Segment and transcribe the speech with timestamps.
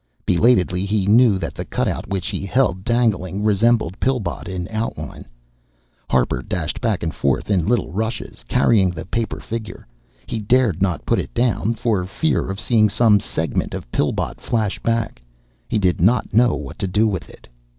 [0.25, 5.25] Belatedly, he knew that the cutout which he held dangling, resembled Pillbot in outline.
[6.09, 9.85] Harper dashed back and forth in little rushes, carrying the paper figure.
[10.25, 14.79] He dared not put it down, for fear of seeing some segment of Pillbot flash
[14.79, 15.21] back.
[15.67, 17.47] He did not know what to do with it.